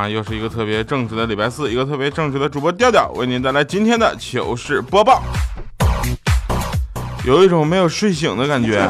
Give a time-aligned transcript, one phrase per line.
[0.00, 5.22] 啊，又是一个特别正直的礼拜四，一个特别正直的主播调调为您带来今天的糗事播报。
[7.26, 8.88] 有一种没有睡醒的感觉。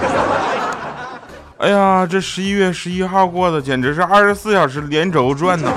[1.58, 5.72] 哎呀，这十一月十一号过的简直是二十四小时连轴转呐！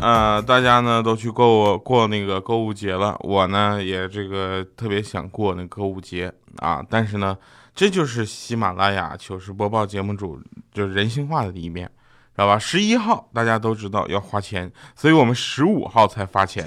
[0.00, 7.36] 呃，大家呢都去购过那个购物节了，我呢也这个特别想过那购物节啊，但是呢。
[7.74, 10.38] 这就是喜马拉雅糗事播报节目组
[10.72, 12.58] 就是人性化的一面，知道吧？
[12.58, 16.66] 十一号大家都知道要花钱，所以我们十五号才发钱。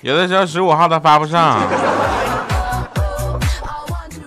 [0.00, 1.60] 有的时候十五号他发不上。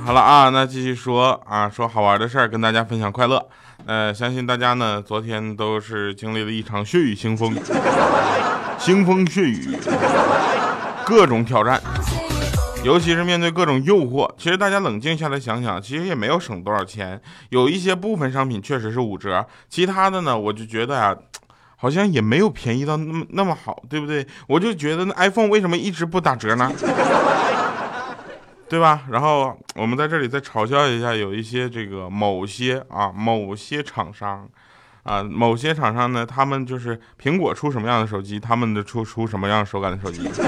[0.06, 3.44] 好了啊，那继续说啊，说好玩的事儿，跟大家分享快乐。
[3.86, 7.56] 呃，相信大家呢，昨天都是经历了一场血雨腥风。
[8.80, 9.78] 腥风血雨，
[11.06, 11.82] 各种挑战，
[12.84, 14.30] 尤其是面对各种诱惑。
[14.38, 17.22] 其实大家冷静下来想想，其实也没有省多少钱。
[17.50, 21.14] 有一些部分商品确实是五折，其他的呢，我就觉得啊，
[21.76, 24.26] 好像也没有便宜到那么那么好，对不对？
[24.48, 26.72] 我就觉得那 iPhone 为什么一直不打折呢？
[28.70, 29.02] 对吧？
[29.10, 34.48] 然后我们在这里再嘲笑一下，有一些这个某些啊某些厂商。
[35.10, 40.44] 啊，某些厂商呢，他们就是苹果出什么样的手机，他们的出出什么样手感的手机，知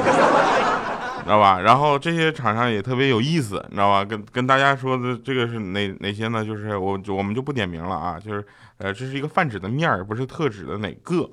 [1.28, 1.60] 道吧？
[1.62, 4.06] 然后这些厂商也特别有意思，你知道吧？
[4.06, 6.46] 跟跟大家说的这个是哪哪些呢？
[6.46, 8.46] 就是我我们就不点名了啊，就是
[8.78, 11.28] 呃，这是一个泛指的面儿，不是特指的哪个。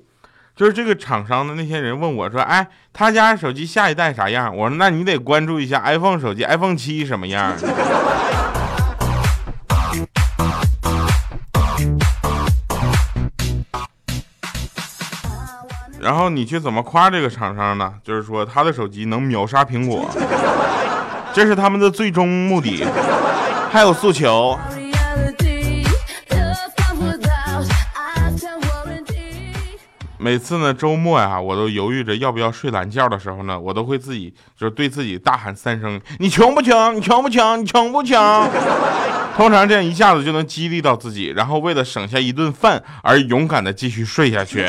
[0.56, 4.56] 就是这个厂商的那些人问我说，哎，他家手机下一代啥样？
[4.56, 7.52] 我说那你得关注一下 iPhone 手机，iPhone 七什么样？
[16.08, 17.92] 然后你去怎么夸这个厂商呢？
[18.02, 20.08] 就是说他的手机能秒杀苹果，
[21.34, 22.82] 这是他们的最终目的，
[23.70, 24.58] 还有诉求。
[30.16, 36.96] 每次呢周末呀，我都犹豫着要不要睡懒觉的时候呢，我都会自己就是对自己大喊三声：“你穷不穷？
[36.96, 37.60] 你穷不穷？
[37.60, 38.16] 你穷不穷？”
[39.36, 44.66] 通常这样一下子就能激励到自己，然后为了省下一顿饭而勇敢的继续睡下去。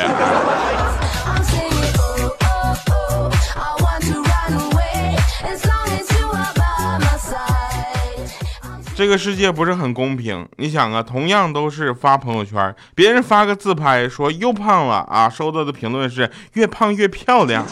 [9.00, 17.64] 这个世界不是很公平，你想啊，同样都是发朋友圈，别人发个自拍说又胖了啊，收到的评论是越胖越漂亮；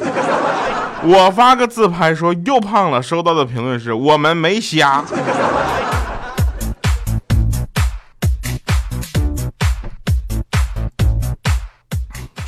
[1.04, 5.04] 我发个自拍说又胖了，收到的评论是我们没瞎。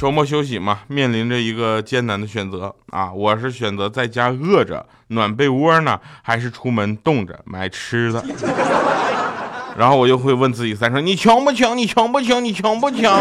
[0.00, 3.12] 周末休息嘛，面临着一个艰难的选择啊！
[3.12, 8.24] 我是选择在家饿着暖被窝呢，还是出门冻着买吃的？
[9.76, 11.76] 然后我就会问自己三声：你强不强？
[11.76, 12.42] 你强不强？
[12.42, 13.12] 你强不强？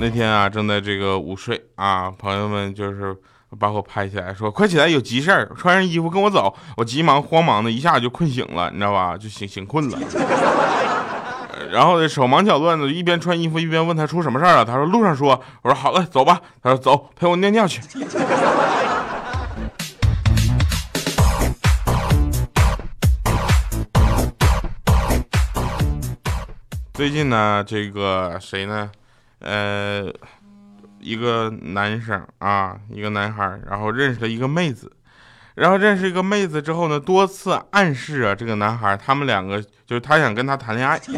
[0.00, 3.16] 那天啊，正在这个午睡啊，朋友们就是。
[3.56, 6.54] 把我拍起来，说快起来，有急事儿，穿上衣服跟我走。
[6.76, 9.16] 我急忙慌忙的一下就困醒了，你知道吧？
[9.16, 9.98] 就醒醒困了。
[11.70, 14.64] 然后手忙脚乱的，一边穿衣服一边问他出什么事儿了。
[14.64, 15.42] 他说路上说。
[15.62, 16.40] 我说好了，走吧。
[16.62, 17.80] 他说走，陪我尿尿去。
[26.92, 28.90] 最近呢，这个谁呢？
[29.40, 30.12] 呃。
[31.08, 34.92] 一个男生啊，一个男孩，然后认识了一个妹子，
[35.54, 41.00] 然后认识一个妹子之后呢，多次暗示啊，这个男孩他们两个就是他想跟他谈恋爱。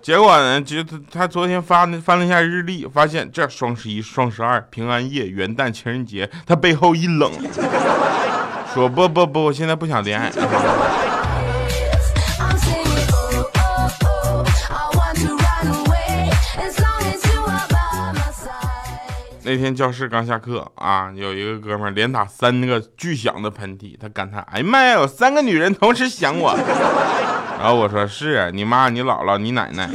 [0.00, 7.30] 结果呢，就他昨天发翻了一下日历，发现这双十一、双十二、平安夜、元旦、情人节，他背后一冷，
[8.72, 10.32] 说不不不，我现在不想恋爱。
[19.44, 26.54] 那天教室刚下课啊，有一个哥们连打三个巨响的喷嚏，他感叹：“哎呀妈呀，有三个女人同时想我。”
[27.58, 29.90] 然后我说：“是你妈、你姥姥、你奶奶。”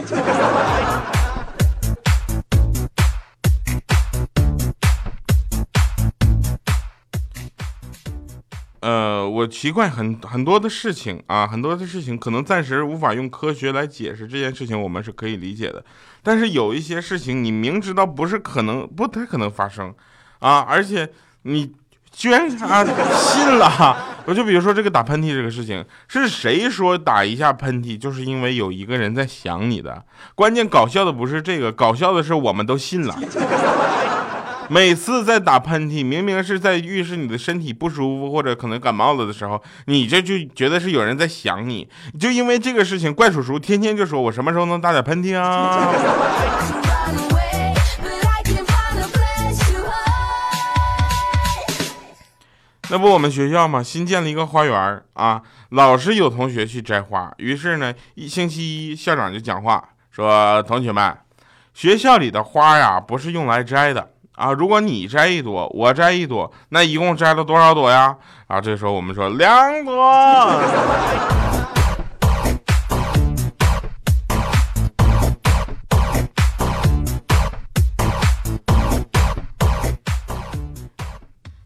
[8.79, 15.83] 呃，我奇怪很很多的事情啊，很多的事情可能暂时无法用科学来解释这件事情，我们是可以理解的。
[16.21, 19.93] 但是有一些事情，你明知道不是可能，不太可能发生，
[20.39, 21.09] 啊，而且
[21.43, 21.73] 你
[22.11, 23.97] 居然啊信了。
[24.25, 30.03] 我就比如说这个打喷嚏这个事情，是谁说打一下喷嚏就是因为有一个人在想你的？
[30.35, 33.17] 关键搞笑的不是这个，搞笑的是我们都信了。
[34.69, 41.87] 每次在打喷嚏，明明是在预示你的身体不舒服或者可能感冒了的时候，你这就觉得是有人在想你，
[42.19, 45.93] 就因为这个事情，怪叔叔天天就说我什么时候能打点喷嚏啊？
[52.89, 61.17] 那不我们学校嘛，新建了一个花园啊，老是有同学去摘花，于是呢，一星期一校长就讲话说：“同学们，
[61.73, 68.15] 学校里的花呀，不是用来摘的。”啊，如果你摘一朵，我摘一朵，那一共摘了多少朵呀？
[68.45, 70.13] 啊，这时候我们说两朵。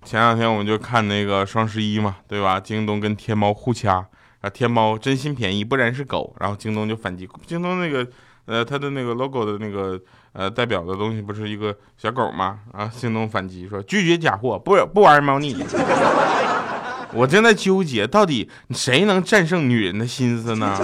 [0.05, 2.57] 前两天我们就看那个双十一嘛，对吧？
[2.57, 4.05] 京东跟天猫互掐，
[4.39, 8.09] 啊，天猫真心便宜，不然是狗，然后京东就反击，京东那个。
[8.51, 9.97] 呃，他的那个 logo 的那个
[10.33, 12.59] 呃代表的东西不是一个小狗吗？
[12.73, 15.55] 啊，京东反击说拒绝假货，不不玩猫腻。
[17.15, 20.77] 我正在纠结，到底谁能战胜女人的心思呢？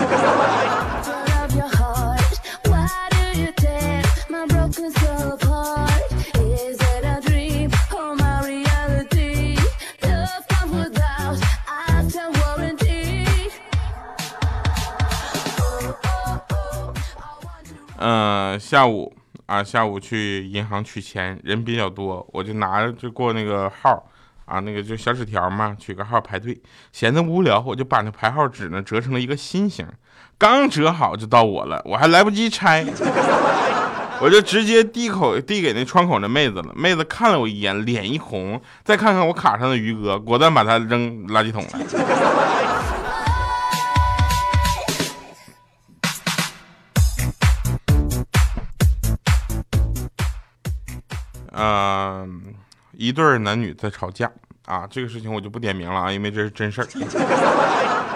[18.09, 19.13] 嗯，下午
[19.47, 24.01] 啊，下午去银行取钱，人比较多，我就拿着就过那个号
[24.45, 26.57] 啊，那个就小纸条嘛，取个号排队。
[26.93, 29.85] 闲得无聊，我就把那排号纸呢折成了一个心形，
[30.37, 32.85] 刚折好就到我了，我还来不及拆，
[34.23, 36.73] 我就直接递口递给那窗口那妹子了。
[36.77, 42.76] 妹子看了我一眼，脸一红，再看看我卡上的余额，果断把它扔垃圾桶了。
[51.57, 52.41] 嗯，
[52.93, 54.29] 一对男女在吵架
[54.65, 56.87] 啊，这个事情我就不点名了啊，因为这是真事儿。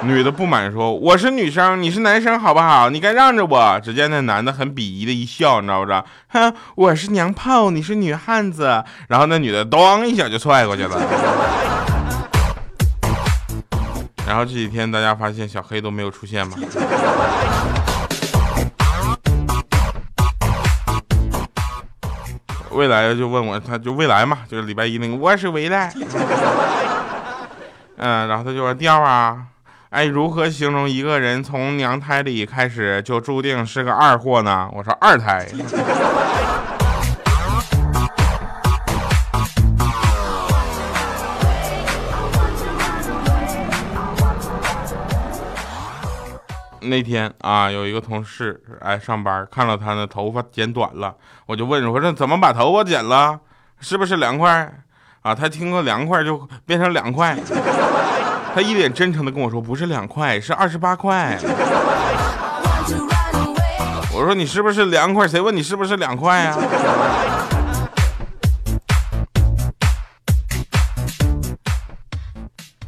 [0.03, 2.89] 女的不满说：“我是女生，你是男生，好不好？
[2.89, 6.03] 你该让着我。”只见那男的很鄙夷的一笑，你知道不知道？
[6.29, 8.83] 哼，我是娘炮，你是女汉子。
[9.07, 10.99] 然后那女的咚一脚就踹过去了。
[14.27, 16.57] 然后这几天大家发现小黑都没有出现吗？
[22.73, 25.93] 未来就问我，他就未来嘛，就是礼拜一那个，我是未来。
[27.97, 29.37] 嗯，然后他就说调啊，
[29.89, 34.69] 哎，如何形容一个人从娘胎里开始就注定是个二货呢？
[34.73, 35.47] 我说二胎。
[46.91, 53.39] 那天啊，有一个同事哎上班，看到他的头发剪短了，我就问我说怎么把头发剪了？
[53.79, 54.69] 是不是凉快？
[55.21, 57.37] 啊，他听说凉快就变成两块，
[58.53, 61.39] 他一脸真诚的跟我说不是两块，是二十八块。
[64.13, 65.25] 我说你是不是凉快？
[65.25, 66.57] 谁问你是不是两块呀？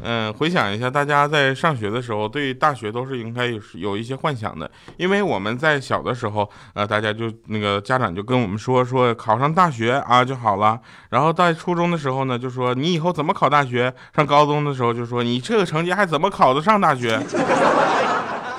[0.03, 10.77] 嗯，回想一下，大家在上学的时候，对大学都是应该有有一些幻想的，因为我们在小的时候，呃，大家就那个家长就跟我们说，说考上大学啊就好了。
[11.09, 17.17] 然后在初中的时候呢，就说你以后怎么考大学；上高中的时候就说你这个成绩还怎么考得上大学。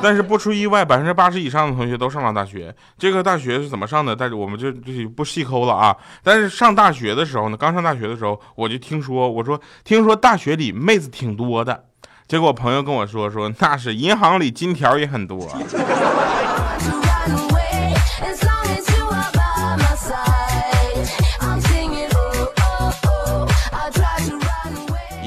[0.02, 2.74] 但是不出意外，百分之八十以上的同学都上了大学。
[2.98, 4.14] 这个大学是怎么上的？
[4.14, 5.96] 但是我们就就不细抠了啊。
[6.22, 11.84] 但是上大学的时候呢，刚上大学的时候，我就听说，我说听说大学里妹子挺多的。
[12.26, 15.48] 结果朋友跟我说，说那是银行里金条也很多。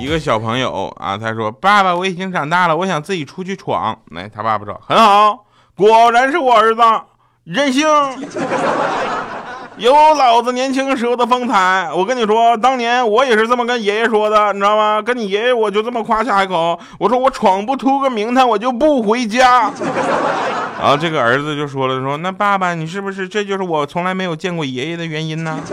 [0.07, 5.43] 一个小朋友啊，他说：“爸爸，我已经长大了，我想自己出去闯。”来，他爸爸说：“很好，
[5.75, 6.81] 果然是我儿子，
[7.43, 7.85] 任性。
[9.75, 11.89] ”有老子年轻时候的风采。
[11.93, 15.01] 我跟你说，当年我也是这么跟爷爷说的，你知道吗？
[15.01, 19.69] 跟你爷爷我就这么夸下海口，我说我闯不出个名堂，我就不回家。
[20.79, 25.59] 然后这个儿子就说了，说那爸爸，你是不是这就是我从来没有见过爷爷的原因呢？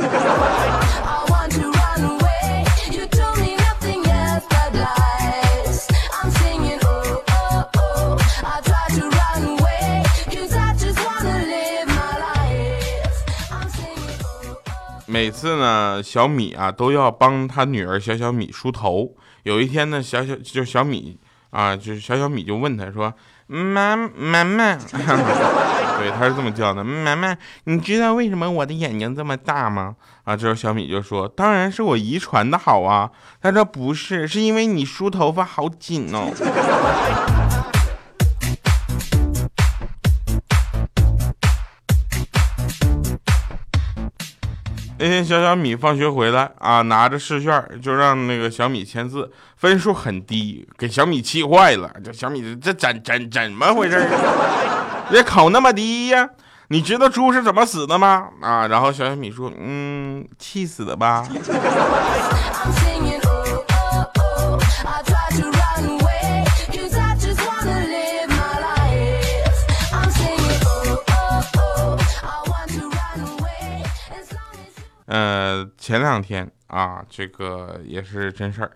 [15.25, 19.11] 每次呢，小米啊都要帮他女儿小小米梳头。
[19.45, 23.11] 有一天呢，小小就小米啊，就是小小米就问他说
[23.49, 24.77] ：“妈妈妈，
[25.97, 36.29] 对，他是这么叫的，妈妈，你知道为什么我的眼睛这么大吗？”啊，这时候小米就说：“当然是我遗传的好啊。”他说：“不是，是因为你梳头发好紧哦。”
[44.97, 51.91] 那天小小米放学回来啊，拿着试卷就让那个小米签字，分数很低，给小米气坏了。
[52.03, 54.09] 这小米这怎怎怎么回事？
[55.11, 56.29] 这考那么低呀？
[56.69, 58.29] 你知道猪是怎么死的吗？
[58.41, 61.27] 啊，然后小小米说，嗯，气死的吧。
[75.15, 78.73] 呃，前两天啊，这个也是真事儿，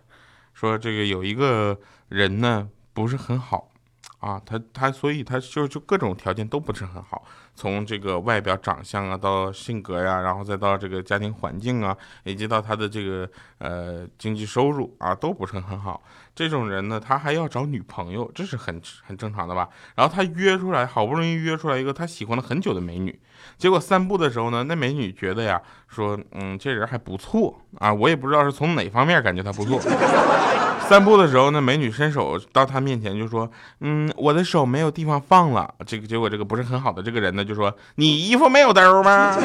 [0.54, 1.76] 说这个有一个
[2.10, 3.72] 人呢不是很好
[4.20, 7.24] 啊，他他所以他就就各种条件都不是很好，
[7.56, 13.28] 从这个外表长相啊，到性格呀，然后再到这个家庭环境啊，以及到他的这个
[13.58, 16.00] 呃经济收入啊，都不是很好。
[16.38, 19.68] 这种人呢，他还要找女朋友，这是很很正常的吧？
[19.96, 23.18] 然后他约出来，好不容易约出来一个他喜欢了很久的美女。
[23.56, 29.80] 结果散步的时候呢，那美女觉得呀，说，嗯，这人还不错啊，我也不知道是从哪方面感觉他不错。
[30.88, 35.74] 散步的时候呢，美女伸手到他面前就说，嗯，我的手没有地方放了。
[35.84, 39.36] 这个结果这个不是很好的这个人呢，就说，你衣服没有兜吗？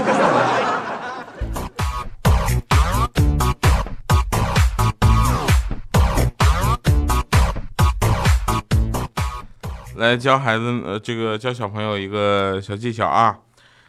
[9.96, 13.38] 来教孩子，呃，这个教小朋友一个小技巧啊。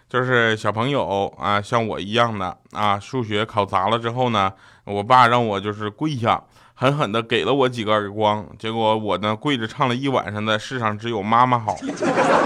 [0.07, 4.53] 就是小朋友啊，像我一样的啊，数学考砸了之后呢，
[4.85, 6.41] 我爸让我就是跪下，
[6.75, 11.75] 狠狠的给了我几个耳光，结果我呢跪着唱了一晚上的《世上只有妈妈好》，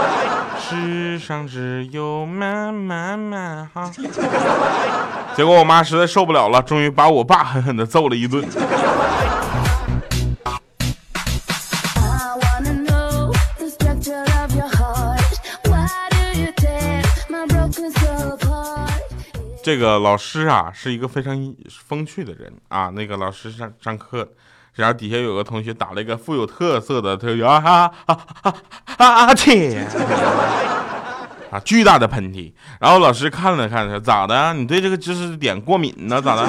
[0.58, 3.90] 世上只有妈妈妈好，
[5.36, 8.42] 结果我妈实在受不了了，终于把我爸狠狠的揍了一顿。
[19.68, 21.54] 这个老师啊，是一个非常
[21.86, 22.88] 风趣的人啊。
[22.94, 24.26] 那个老师上上课，
[24.76, 28.54] 然后底下有个同学打了一个富有特色的，他啊啊哈
[28.96, 29.86] 哈啊切
[31.50, 32.50] 啊，巨大的喷嚏。
[32.80, 34.54] 然后老师看了看，说咋的？
[34.54, 36.18] 你对这个知识点过敏呢？
[36.22, 36.48] 咋的？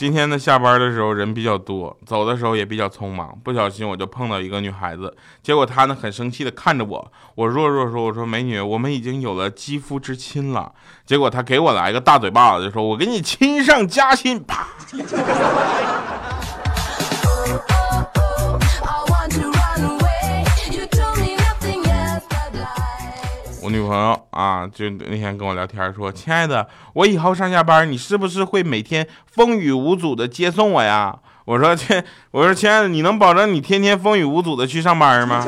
[0.00, 10.72] 今天呢，下班的时候人比较多，走的时候也比较匆忙，不小心我就碰到一个女孩子，结果她呢很生气的看着我，我弱弱说，我说美女，我们已经有了肌肤之亲了，
[11.04, 14.68] 结果她给我来个大嘴巴子，就说我给你亲上加亲，啪。
[23.70, 35.44] 女朋友啊，就那天跟我聊天说：“亲爱的，我以后上下班，你是不是会每天风雨无阻的接送我呀？”我说：“亲，我说亲爱的，你能保证你天天风雨无阻的去上班吗？”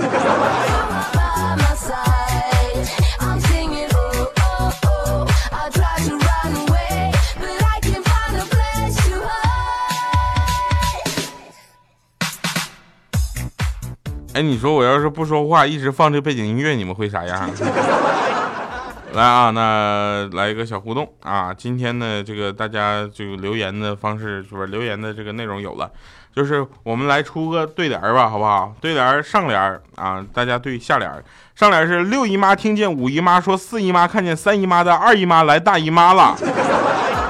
[14.43, 17.49] 哎，你说我要是不说话，一直放这背景音乐，你们会啥样？
[19.15, 21.55] 来啊，那来一个小互动啊！
[21.57, 25.89] 今天呢，这个大家这个留言的方式，是不是留言的这个内容有了？
[26.35, 28.75] 就是我们来出个对联吧，好不好？
[28.81, 31.09] 对联上联啊，大家对下联。
[31.55, 36.37] 上联是六姨妈听见五姨妈说四姨妈看见三姨妈的二姨妈来大姨妈了。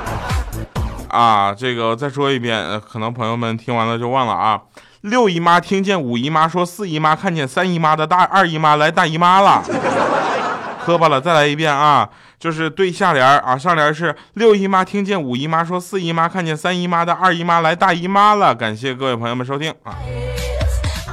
[1.12, 4.58] 啊，这个再说一遍，可能朋友们听完了就忘了啊。
[5.02, 9.62] 六姨妈听见五姨妈说四姨妈看见三姨妈的大二姨妈来大姨妈了。
[10.84, 12.08] 磕巴了，再来一遍啊！
[12.40, 18.52] 就是对下联啊，上联是六姨妈听见五姨妈说四姨妈看见三姨妈的二姨妈来大姨妈了。
[18.52, 19.94] 感谢各位朋友们收听啊！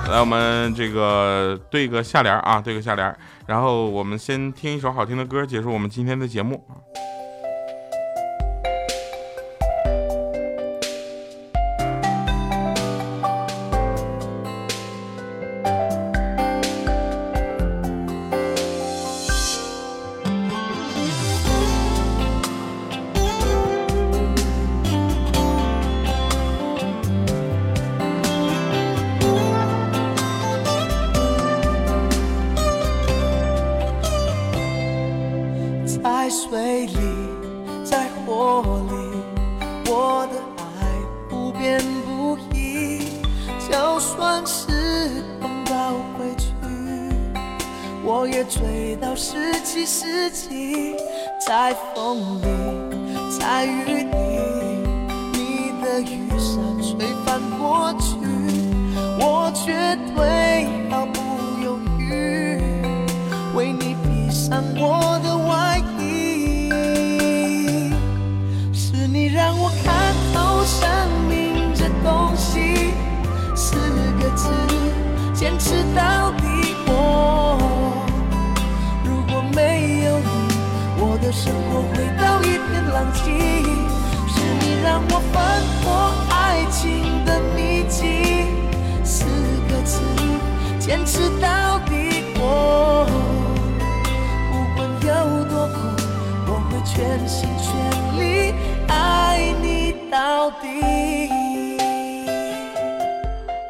[0.10, 3.16] 来，我们这个对个下联啊，对个下联，
[3.46, 6.74] 然后我们先听一首好听的歌，结束我们今天的节目啊。
[37.00, 38.94] 里，在火里，
[39.90, 40.36] 我的
[40.80, 40.86] 爱
[41.30, 42.58] 不变不移。
[43.70, 46.54] 就算是碰到回去，
[48.04, 50.96] 我也追到十七世纪。
[51.46, 52.46] 在风里，
[53.40, 54.14] 在雨里，
[55.34, 58.18] 你的雨伞吹翻过去，
[59.20, 61.20] 我绝对毫不
[61.64, 62.62] 犹豫，
[63.56, 65.29] 为你披上我的
[75.40, 76.76] 坚持到底。
[76.86, 77.58] 我
[79.06, 80.28] 如果没有你，
[81.00, 83.22] 我的生活回到一片狼藉。
[84.28, 88.52] 是你让我翻破爱情的秘籍，
[89.02, 89.24] 四
[89.70, 90.02] 个字，
[90.78, 92.36] 坚持到底。
[92.36, 93.08] 我
[94.52, 94.78] 不管
[95.08, 95.78] 有多苦，
[96.48, 97.72] 我会全心全
[98.20, 98.54] 力
[98.90, 101.39] 爱你到底。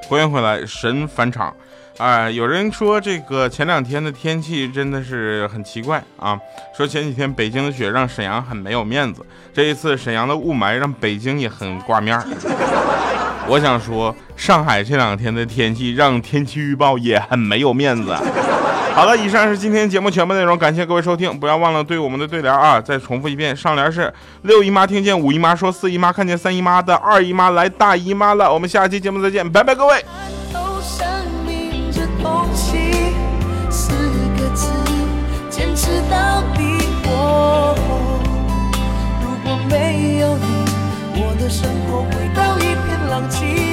[0.10, 1.56] 欢迎回来，神返场。
[2.00, 6.36] 哎、有人说这个前两天的天气真的是很奇怪啊，
[6.76, 9.24] 说前几天北京的雪让沈阳很没有面子，
[9.54, 12.26] 这一次沈阳的雾霾让北京也很挂面儿。
[13.48, 18.18] 我想说，上海这两天的天气让天气预报也很没有面子。
[18.94, 30.04] 好了，以上是今天节目全部内容，感谢各位收听，不要忘了对我们的对联啊，再重复一遍，上联是六姨妈听见五姨妈说四姨妈看见三姨妈的二姨妈来大姨妈了，我们下期节目再见，拜拜各位。
[35.50, 36.80] 坚持到底。
[39.22, 40.66] 如果没有你，
[41.16, 43.69] 我的生活回到一片狼藉。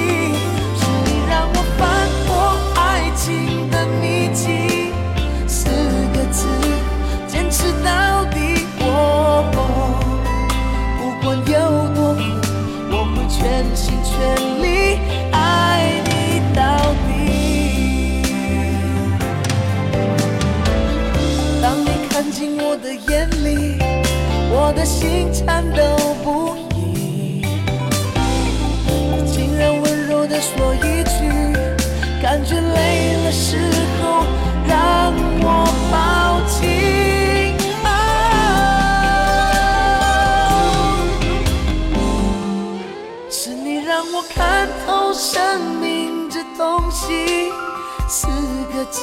[48.87, 49.01] 个字，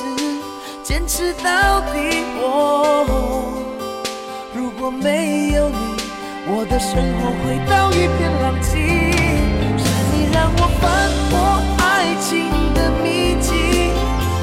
[0.83, 2.25] 坚持到底。
[2.37, 3.05] 我
[4.55, 5.77] 如果没有你，
[6.47, 8.71] 我的生活回到一片狼藉。
[9.77, 10.83] 是你让我翻
[11.29, 11.33] 破
[11.79, 11.85] 爱
[12.21, 12.33] 情
[12.75, 13.53] 的秘籍，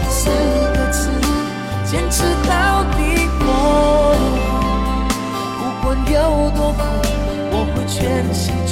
[0.10, 0.30] 四
[0.78, 1.10] 个字，
[1.86, 3.00] 坚持到底。
[3.44, 3.50] 我
[5.58, 6.16] 不管有
[6.52, 6.80] 多苦，
[7.52, 8.00] 我会全
[8.34, 8.71] 心全